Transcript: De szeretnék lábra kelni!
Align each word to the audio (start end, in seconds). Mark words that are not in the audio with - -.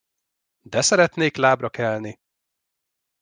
De 0.61 0.81
szeretnék 0.81 1.35
lábra 1.35 1.69
kelni! 1.69 2.19